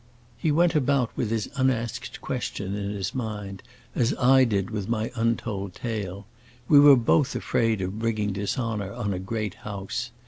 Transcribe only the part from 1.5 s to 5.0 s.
unasked question in his mind, as I did with